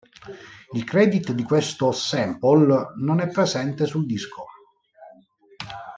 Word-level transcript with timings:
Il 0.73 0.83
credit 0.83 1.31
di 1.31 1.43
questo 1.43 1.91
sample 1.91 2.93
non 2.95 3.19
è 3.19 3.27
presente 3.29 3.85
sul 3.85 4.07
disco. 4.07 4.45